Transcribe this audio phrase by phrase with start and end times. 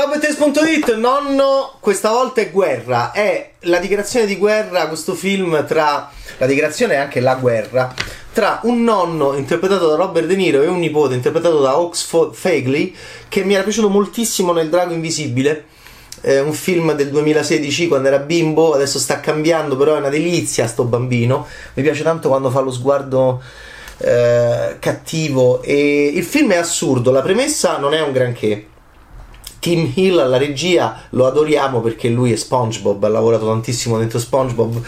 [0.00, 6.10] Ciao Bettes.it, nonno, questa volta è guerra, è la dichiarazione di guerra, questo film tra,
[6.38, 7.94] la dichiarazione è anche la guerra,
[8.32, 12.94] tra un nonno interpretato da Robert De Niro e un nipote interpretato da Oxford Fagley,
[13.28, 15.66] che mi era piaciuto moltissimo nel Drago Invisibile,
[16.22, 20.66] eh, un film del 2016 quando era bimbo, adesso sta cambiando, però è una delizia
[20.66, 23.42] sto bambino, mi piace tanto quando fa lo sguardo
[23.98, 28.64] eh, cattivo e il film è assurdo, la premessa non è un granché
[29.60, 34.82] Tim Hill alla regia lo adoriamo perché lui è SpongeBob, ha lavorato tantissimo dentro SpongeBob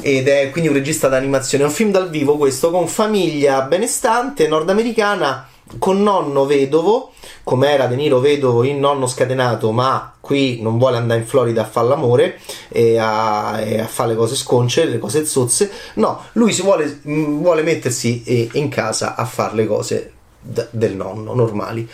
[0.00, 1.64] ed è quindi un regista d'animazione.
[1.64, 5.48] È un film dal vivo questo con famiglia benestante nordamericana
[5.78, 10.96] con nonno vedovo, come era De Niro vedovo in Nonno Scatenato, ma qui non vuole
[10.96, 14.98] andare in Florida a fare l'amore e a, e a fare le cose sconce, le
[14.98, 15.70] cose zozze.
[15.94, 20.94] No, lui si vuole, vuole mettersi eh, in casa a fare le cose d- del
[20.94, 21.88] nonno normali.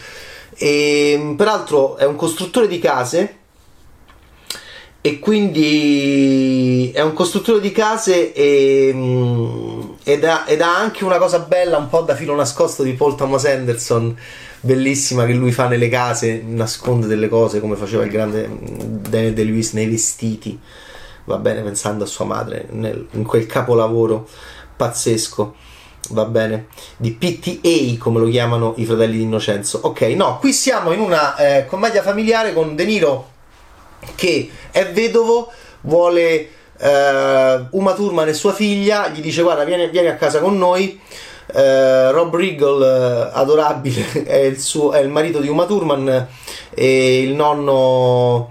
[0.56, 3.36] E, peraltro è un costruttore di case
[5.04, 8.88] e quindi è un costruttore di case e,
[10.04, 13.16] ed, ha, ed, ha, anche una cosa bella un po' da filo nascosto di Paul
[13.16, 14.16] Thomas Anderson
[14.60, 19.42] bellissima che lui fa nelle case nasconde delle cose come faceva il grande Daniel De
[19.42, 20.56] Lewis nei vestiti
[21.24, 24.28] va bene pensando a sua madre nel, in quel capolavoro
[24.76, 25.54] pazzesco
[26.12, 29.80] va bene, di PTA come lo chiamano i fratelli di Innocenzo.
[29.82, 33.30] Ok, no, qui siamo in una eh, commedia familiare con De Niro
[34.14, 35.50] che è vedovo,
[35.82, 40.58] vuole eh, Uma Thurman e sua figlia, gli dice guarda vieni, vieni a casa con
[40.58, 41.00] noi.
[41.54, 46.28] Uh, Rob Riggle, uh, adorabile, è il, suo, è il, marito di Uma Thurman
[46.72, 48.50] e il nonno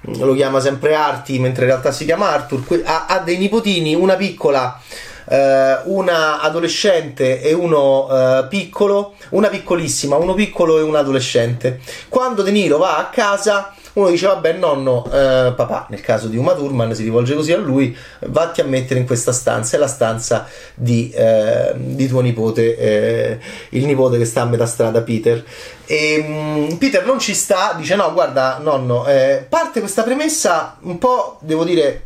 [0.00, 2.82] lo chiama sempre Arti, mentre in realtà si chiama Arthur.
[2.84, 4.80] Ha dei nipotini, una piccola
[5.28, 11.80] eh, una adolescente e uno eh, piccolo, una piccolissima, uno piccolo e un adolescente.
[12.08, 16.36] Quando De Niro va a casa uno dice vabbè nonno eh, papà nel caso di
[16.36, 19.86] Uma Thurman si rivolge così a lui vatti a mettere in questa stanza è la
[19.86, 23.38] stanza di, eh, di tuo nipote eh,
[23.70, 25.44] il nipote che sta a metà strada Peter
[25.84, 30.96] e um, Peter non ci sta dice no guarda nonno eh, parte questa premessa un
[30.96, 32.04] po' devo dire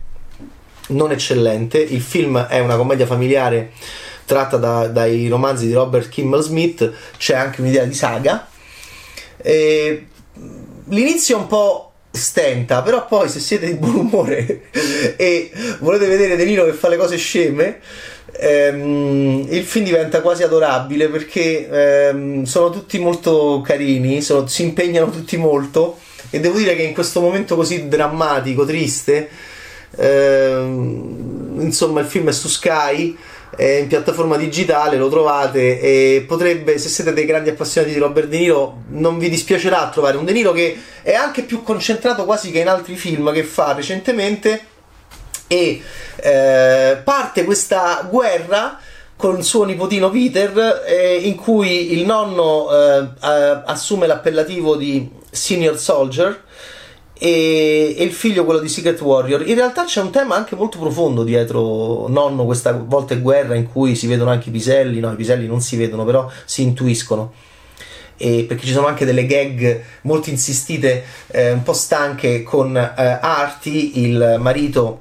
[0.88, 1.78] non eccellente.
[1.78, 3.72] Il film è una commedia familiare
[4.24, 8.48] tratta da, dai romanzi di Robert Kimmel Smith, c'è anche un'idea di saga.
[9.36, 10.06] E
[10.88, 14.62] l'inizio è un po' stenta, però poi se siete di buon umore
[15.16, 17.80] e volete vedere De Niro che fa le cose sceme,
[18.32, 25.10] ehm, il film diventa quasi adorabile perché ehm, sono tutti molto carini, sono, si impegnano
[25.10, 25.98] tutti molto
[26.30, 29.28] e devo dire che in questo momento così drammatico, triste,
[29.96, 33.16] insomma, il film è su Sky.
[33.56, 38.26] È in piattaforma digitale, lo trovate e potrebbe, se siete dei grandi appassionati di Robert
[38.26, 42.50] De Niro, non vi dispiacerà trovare un De Niro che è anche più concentrato quasi
[42.50, 44.60] che in altri film che fa recentemente
[45.46, 45.80] e
[46.16, 48.78] eh, parte questa guerra
[49.16, 56.42] con suo nipotino Peter eh, in cui il nonno eh, assume l'appellativo di Senior Soldier
[57.18, 59.46] e, e, il figlio quello di Secret Warrior.
[59.48, 63.70] In realtà c'è un tema anche molto profondo dietro Nonno, questa volta è guerra in
[63.70, 67.32] cui si vedono anche i piselli, no i piselli non si vedono però si intuiscono.
[68.18, 72.92] E perché ci sono anche delle gag molto insistite, eh, un po' stanche con eh,
[72.96, 75.00] Artie, il marito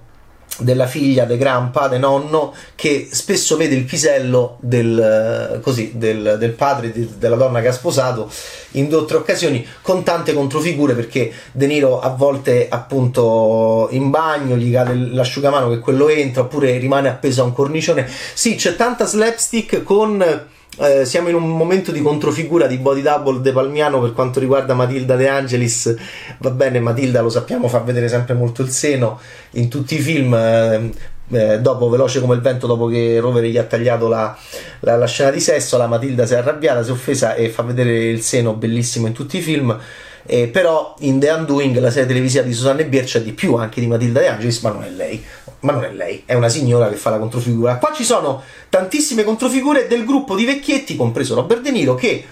[0.60, 6.52] della figlia, de Grampa, de nonno, che spesso vede il pisello del, così, del, del
[6.52, 8.30] padre di, della donna che ha sposato
[8.72, 14.10] in due o tre occasioni con tante controfigure perché De Niro a volte appunto in
[14.10, 18.08] bagno gli cade l'asciugamano che quello entra oppure rimane appeso a un cornicione.
[18.34, 20.24] Sì, c'è tanta slapstick con
[20.80, 24.74] eh, siamo in un momento di controfigura di body double De Palmiano per quanto riguarda
[24.74, 25.96] Matilda De Angelis.
[26.40, 29.20] Va bene, Matilda lo sappiamo, fa vedere sempre molto il seno
[29.52, 30.34] in tutti i film.
[30.34, 30.92] Eh,
[31.32, 34.38] eh, dopo Veloce come il vento, dopo che Rovere gli ha tagliato la,
[34.82, 37.64] la, la, scena di sesso, la Matilda si è arrabbiata, si è offesa e fa
[37.64, 39.78] vedere il seno bellissimo in tutti i film.
[40.28, 43.80] Eh, però in The Undoing, la serie televisiva di Susanne Bier, c'è di più anche
[43.80, 45.24] di Matilda De Angelis, ma non è lei.
[45.66, 47.78] Ma non è lei, è una signora che fa la controfigura.
[47.78, 52.24] Qua ci sono tantissime controfigure del gruppo di vecchietti, compreso Robert De Niro, che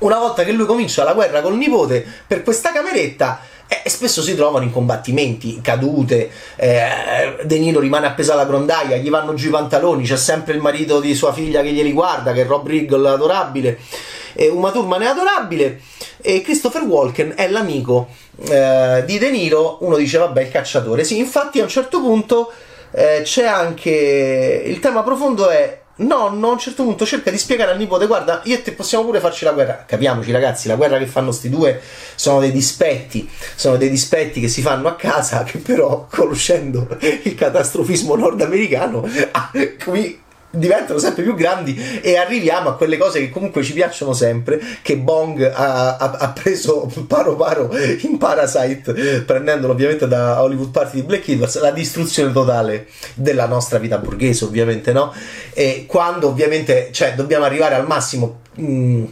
[0.00, 4.34] una volta che lui comincia la guerra col nipote per questa cameretta eh, spesso si
[4.34, 9.50] trovano in combattimenti, cadute, eh, De Niro rimane appeso alla grondaia, gli vanno giù i
[9.50, 13.08] pantaloni, c'è sempre il marito di sua figlia che glieli guarda, che è Rob Riggle
[13.10, 13.78] adorabile,
[14.40, 15.80] e Uma Thurman è adorabile,
[16.20, 18.06] e Christopher Walken è l'amico
[18.48, 22.52] eh, di De Niro, uno dice vabbè il cacciatore, sì, infatti a un certo punto
[22.92, 27.72] eh, c'è anche il tema profondo è nonno a un certo punto cerca di spiegare
[27.72, 29.84] al nipote guarda io e te possiamo pure farci la guerra.
[29.84, 31.80] Capiamoci ragazzi la guerra che fanno sti due
[32.14, 33.28] sono dei dispetti.
[33.56, 39.50] Sono dei dispetti che si fanno a casa che però conoscendo il catastrofismo nordamericano ah,
[39.84, 44.60] qui diventano sempre più grandi e arriviamo a quelle cose che comunque ci piacciono sempre
[44.82, 47.70] che Bong ha, ha, ha preso paro paro
[48.02, 53.78] in Parasite prendendolo ovviamente da Hollywood Party di Black Edwards la distruzione totale della nostra
[53.78, 55.12] vita borghese ovviamente no?
[55.52, 59.04] E quando ovviamente cioè dobbiamo arrivare al massimo mh, mm,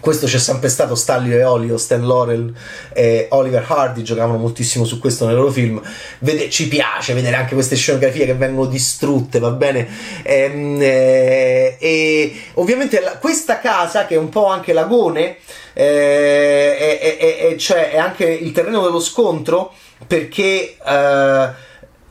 [0.00, 2.52] questo c'è sempre stato Stanley e Olio, Stan Laurel
[2.92, 5.80] e Oliver Hardy giocavano moltissimo su questo nei loro film.
[6.20, 9.88] Vede, ci piace vedere anche queste scenografie che vengono distrutte va bene?
[10.22, 15.36] E, ehm, e, e ovviamente la, questa casa che è un po' anche l'agone
[15.72, 19.72] eh, è, è, cioè è anche il terreno dello scontro
[20.06, 21.64] perché eh,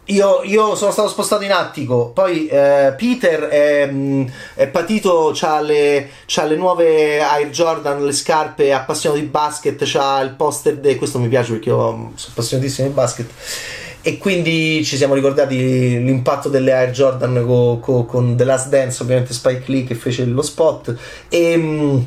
[0.06, 5.60] io, io, sono stato spostato in attico, poi eh, Peter è, mm, è patito, ha
[5.62, 6.10] le,
[6.48, 10.96] le, nuove Air Jordan, le scarpe, è appassionato di basket, ha il poster di...
[10.96, 13.30] questo mi piace perché io sono appassionatissimo di basket.
[14.02, 19.02] E quindi ci siamo ricordati l'impatto delle Air Jordan co, co, con The Last Dance,
[19.02, 20.96] ovviamente Spike Lee che fece lo spot.
[21.28, 22.00] E mm,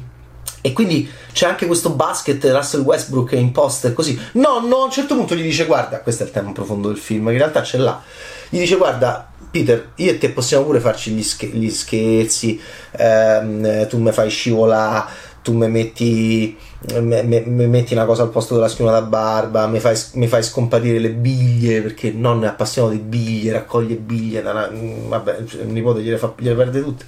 [0.69, 4.19] e quindi c'è anche questo basket Russell Westbrook in poster così.
[4.33, 6.99] No, no, a un certo punto gli dice guarda, questo è il tema profondo del
[6.99, 8.03] film, in realtà ce l'ha.
[8.51, 12.61] Gli dice guarda, Peter, io e te possiamo pure farci gli, sch- gli scherzi,
[12.93, 15.11] ehm, tu mi fai scivolare,
[15.43, 16.57] tu mi metti,
[17.01, 21.83] metti, una cosa al posto della schiuma da barba, mi fai, fai, scomparire le biglie,
[21.83, 26.55] perché non è appassionato di biglie, raccoglie biglie, una, vabbè, il nipote gliele, fa, gliele
[26.55, 27.05] perde tutte,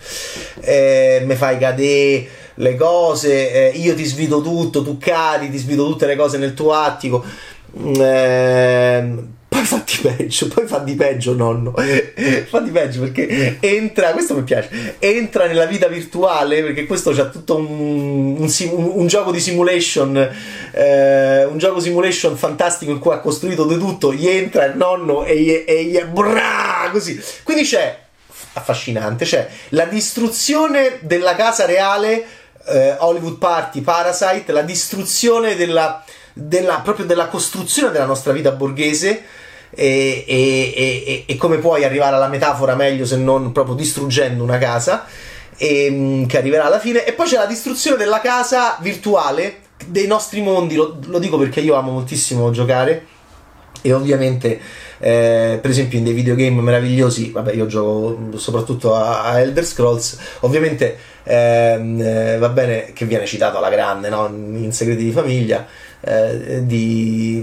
[0.61, 5.87] eh, mi fai cadere le cose, eh, io ti svido tutto, tu cadi, ti svido
[5.87, 7.25] tutte le cose nel tuo attico.
[7.73, 14.13] Eh, poi fa di peggio, poi fa di peggio nonno, fa di peggio perché entra,
[14.13, 19.31] questo mi piace, entra nella vita virtuale perché questo c'ha tutto un, un, un, gioco
[19.31, 20.17] di simulation,
[20.73, 25.25] eh, un gioco simulation fantastico in cui ha costruito di tutto, gli entra il nonno
[25.25, 27.99] e gli, e gli brrr, così, quindi c'è,
[28.55, 32.25] affascinante, c'è la distruzione della casa reale
[32.67, 36.03] eh, Hollywood Party, Parasite, la distruzione della,
[36.33, 39.39] della, proprio della costruzione della nostra vita borghese.
[39.73, 45.07] E, e, e, come puoi arrivare alla metafora meglio se non proprio distruggendo una casa
[45.57, 47.05] che arriverà alla fine.
[47.05, 50.75] E poi c'è la distruzione della casa virtuale dei nostri mondi.
[50.75, 53.07] Lo, lo dico perché io amo moltissimo giocare.
[53.83, 54.61] E ovviamente
[55.03, 60.19] eh, per esempio in dei videogame meravigliosi vabbè io gioco soprattutto a, a Elder Scrolls
[60.41, 64.27] ovviamente ehm, eh, va bene che viene citato alla grande no?
[64.29, 65.67] in segreti di famiglia
[66.01, 67.43] eh, di,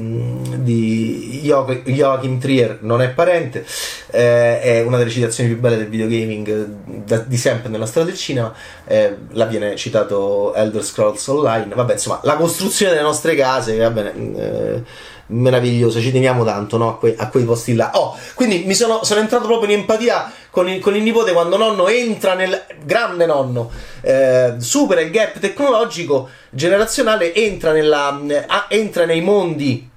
[0.57, 3.65] di Joachim Trier non è parente
[4.11, 6.65] eh, è una delle citazioni più belle del videogaming
[7.05, 8.53] da, di sempre nella storia del cinema
[8.85, 13.89] eh, la viene citato Elder Scrolls Online vabbè insomma la costruzione delle nostre case va
[13.91, 14.83] bene eh,
[15.27, 16.89] meraviglioso, ci teniamo tanto no?
[16.89, 17.91] a, que- a, quei posti là.
[17.95, 21.55] Oh, quindi mi sono, sono entrato proprio in empatia con il, con il, nipote quando
[21.55, 23.69] nonno entra nel grande nonno,
[24.01, 28.19] eh, supera il gap tecnologico generazionale, entra, nella,
[28.67, 29.87] entra nei mondi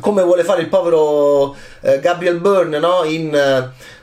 [0.00, 3.04] come vuole fare il povero eh, Gabriel Byrne no?
[3.04, 3.34] in,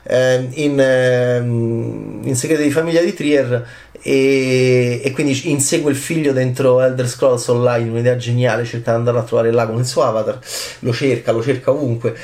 [0.02, 3.64] eh, in, eh, in Segreti di famiglia di Trier
[4.02, 9.18] e, e, quindi insegue il figlio dentro Elder Scrolls Online, un'idea geniale, cerca di andare
[9.18, 10.38] a trovare là con il suo avatar,
[10.80, 12.14] lo cerca, lo cerca ovunque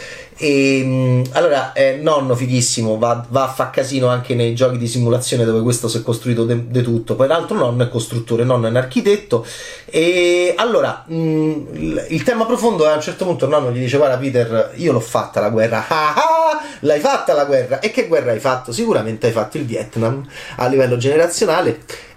[0.41, 4.87] e mm, allora, eh, nonno fighissimo, va, va, a far casino anche nei giochi di
[4.87, 7.17] simulazione dove questo si è costruito di tutto.
[7.17, 9.45] Poi l'altro nonno è costruttore, nonno è un architetto.
[9.87, 13.81] E allora, mh, mm, il tema profondo è a un certo punto il nonno gli
[13.81, 15.87] dice: Guarda, Peter, io l'ho fatta la guerra.
[15.99, 17.81] Ah, ah, l'hai fatta la guerra.
[17.81, 18.73] E che guerra hai fatto?
[18.73, 20.25] Sicuramente hai fatto il Vietnam
[20.57, 21.68] a livello generazionale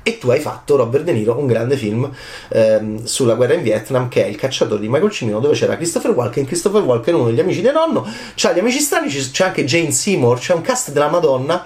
[0.03, 2.09] e tu hai fatto Robert De Niro un grande film
[2.49, 6.11] ehm, sulla guerra in Vietnam che è Il cacciatore di Michael Cimino dove c'era Christopher
[6.11, 6.45] Walken.
[6.45, 8.07] Christopher Walken uno degli amici del nonno.
[8.35, 11.65] C'ha gli amici strani c'è anche Jane Seymour c'è un cast della Madonna.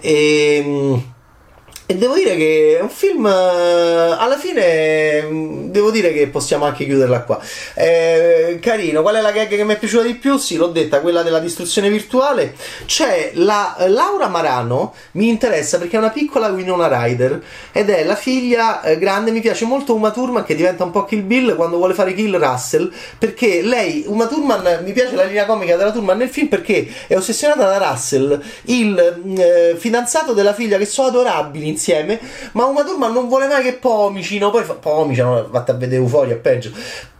[0.00, 1.02] E ehm,
[1.90, 3.30] e devo dire che è un film, eh,
[4.16, 7.40] alla fine, mm, devo dire che possiamo anche chiuderla qua.
[7.74, 10.36] È carino, qual è la gag che mi è piaciuta di più?
[10.36, 12.54] Sì, l'ho detta, quella della distruzione virtuale.
[12.86, 17.42] C'è la Laura Marano, mi interessa perché è una piccola Winona Ryder
[17.72, 21.04] ed è la figlia eh, grande, mi piace molto Uma Thurman che diventa un po'
[21.04, 25.44] Kill Bill quando vuole fare Kill Russell, perché lei, Uma Thurman, mi piace la linea
[25.44, 30.54] comica della Thurman nel film perché è ossessionata da Russell, il mm, eh, fidanzato della
[30.54, 32.20] figlia che sono adorabili insieme,
[32.52, 34.50] ma Uma Thurman non vuole mai che Pomici, no?
[34.50, 35.48] Poi fa, Pomici, no?
[35.48, 36.70] Vatte a vedere Euforia, peggio.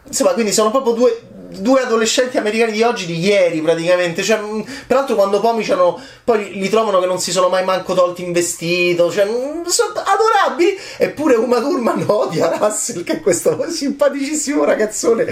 [0.05, 4.23] Insomma, quindi sono proprio due due adolescenti americani di oggi, di ieri praticamente.
[4.23, 4.39] Cioè,
[4.87, 9.11] peraltro, quando pomiciano, poi li trovano che non si sono mai manco tolti in vestito.
[9.11, 9.25] Cioè,
[9.65, 10.77] sono adorabili.
[10.97, 15.25] Eppure Uma Thurman odia Russell, che è questo simpaticissimo ragazzone.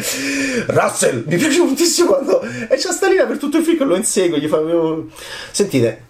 [0.67, 2.41] Russell, mi piace moltissimo quando.
[2.41, 4.39] E c'è Stalina per tutto il film che lo insegue.
[4.39, 4.59] Gli fa.
[5.51, 6.07] Sentite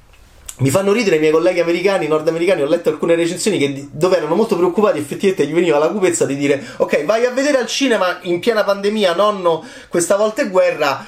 [0.60, 4.36] mi fanno ridere i miei colleghi americani, nordamericani, ho letto alcune recensioni che, dove erano
[4.36, 8.20] molto preoccupati, effettivamente gli veniva la cupezza di dire ok, vai a vedere al cinema
[8.24, 11.06] in piena pandemia, nonno, questa volta è guerra,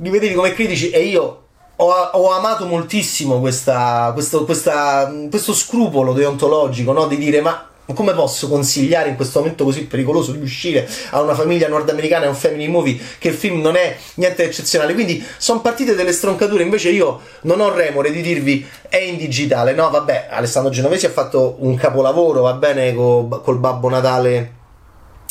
[0.00, 1.42] li vedevi come critici e io
[1.76, 7.06] ho, ho amato moltissimo questa, questo, questa, questo scrupolo deontologico, no?
[7.06, 11.34] di dire ma come posso consigliare in questo momento così pericoloso di uscire a una
[11.34, 14.94] famiglia nordamericana e a un family movie che il film non è niente eccezionale?
[14.94, 16.62] Quindi sono partite delle stroncature.
[16.62, 19.72] Invece io non ho remore di dirvi è in digitale.
[19.72, 24.54] No, vabbè, Alessandro Genovesi ha fatto un capolavoro, va bene, col, col Babbo Natale.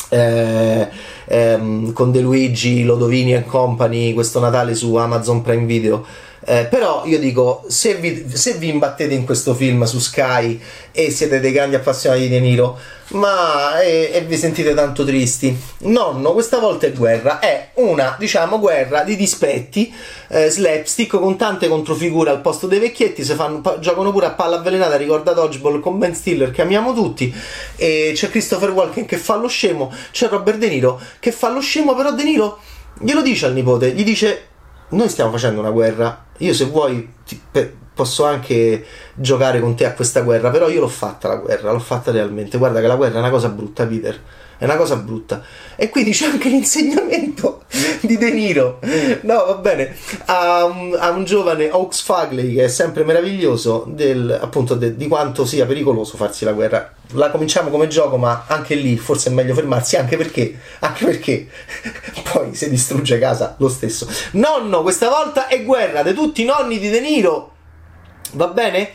[0.08, 0.88] Eh,
[1.24, 6.04] ehm, con De Luigi, Lodovini e Company questo Natale su Amazon Prime Video
[6.48, 10.60] eh, però io dico, se vi, se vi, imbattete in questo film su Sky
[10.92, 15.58] e siete dei grandi appassionati di De Niro, ma e, e, vi sentite tanto tristi,
[15.78, 19.92] nonno, questa volta è guerra, è una, diciamo, guerra di dispetti,
[20.28, 24.58] eh, slapstick con tante controfigure al posto dei vecchietti, se fanno, giocano pure a palla
[24.58, 27.34] avvelenata, ricorda Dodgeball con Ben Stiller che amiamo tutti,
[27.74, 31.58] e c'è Christopher Walken che fa lo scemo, c'è Robert De Niro che fa lo
[31.58, 32.60] scemo, però De Niro
[33.00, 34.54] glielo dice al nipote, gli dice
[34.90, 36.24] noi stiamo facendo una guerra.
[36.38, 40.80] Io se vuoi ti, per, posso anche giocare con te a questa guerra, però io
[40.80, 42.58] l'ho fatta la guerra, l'ho fatta realmente.
[42.58, 44.20] Guarda che la guerra è una cosa brutta, Peter.
[44.58, 45.42] È una cosa brutta.
[45.76, 47.64] E qui dice anche l'insegnamento
[48.00, 48.78] di De Niro.
[49.22, 49.94] No, va bene.
[50.26, 50.64] A
[50.98, 55.66] a un giovane Oaks Fagley che è sempre meraviglioso del, appunto de, di quanto sia
[55.66, 56.92] pericoloso farsi la guerra.
[57.12, 61.48] La cominciamo come gioco, ma anche lì forse è meglio fermarsi, anche perché, anche perché
[62.32, 64.08] poi si distrugge casa lo stesso.
[64.32, 67.52] Nonno, questa volta è guerra di tutti i nonni di De Niro.
[68.32, 68.90] Va bene?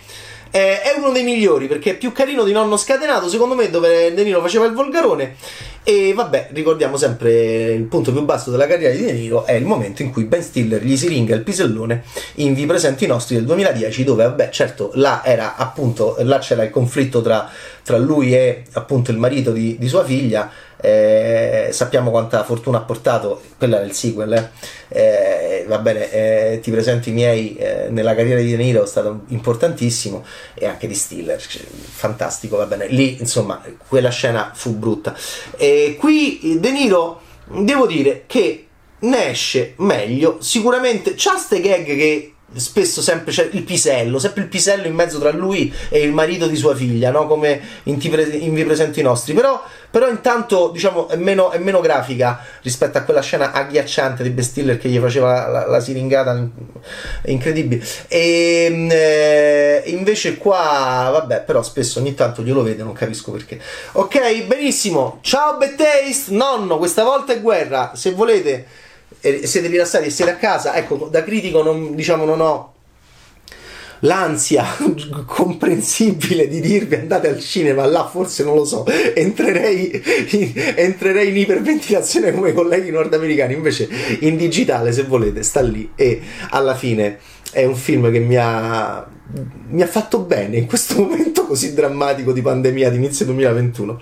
[0.52, 4.14] Eh, è uno dei migliori perché è più carino di Nonno Scatenato, secondo me, dove
[4.14, 5.36] De Niro faceva il volgarone.
[5.84, 9.66] E vabbè, ricordiamo sempre il punto più basso della carriera di De Niro è il
[9.66, 12.04] momento in cui Ben Stiller gli si ringa il pisellone
[12.36, 16.70] in Vi presenti nostri del 2010, dove vabbè, certo, là era appunto, là c'era il
[16.70, 17.50] conflitto tra,
[17.84, 22.82] tra lui e appunto il marito di, di sua figlia eh, sappiamo quanta fortuna ha
[22.82, 24.50] portato, quella era il sequel, eh.
[24.94, 28.88] Eh, va bene, eh, ti presento i miei eh, nella carriera di De Niro, è
[28.88, 34.76] stato importantissimo e anche di Stiller, cioè, fantastico, va bene, lì insomma quella scena fu
[34.76, 35.16] brutta.
[35.56, 38.66] E qui De Niro, devo dire che
[39.00, 44.48] ne esce meglio, sicuramente c'ha ste gag che spesso sempre c'è il pisello, sempre il
[44.50, 47.28] pisello in mezzo tra lui e il marito di sua figlia, no?
[47.28, 52.44] come in, in Vi presenti nostri, però, però intanto diciamo è meno, è meno, grafica
[52.62, 56.48] rispetto a quella scena agghiacciante di Ben Stiller che gli faceva la, la siringata
[57.26, 57.84] incredibile.
[58.08, 63.60] E ehm, eh, invece qua vabbè però spesso ogni tanto glielo vede non capisco perché.
[63.94, 65.20] Ok benissimo.
[65.22, 67.92] Ciao Bad Taste nonno questa volta è guerra.
[67.96, 68.90] Se volete
[69.22, 72.74] siete rilassati e siete a casa, ecco, da critico non, diciamo, non ho
[74.02, 74.66] l'ansia
[75.26, 79.92] comprensibile di dirvi andate al cinema, là forse non lo so, entrerei
[80.32, 83.90] in, entrerei in iperventilazione come i colleghi nordamericani, invece
[84.22, 87.20] in digitale se volete sta lì e alla fine
[87.52, 89.06] è un film che mi ha,
[89.70, 94.02] mi ha fatto bene in questo momento così drammatico di pandemia di inizio 2021.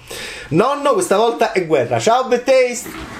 [0.49, 1.99] Nonno, questa volta è guerra.
[1.99, 3.18] Ciao, Bad Taste!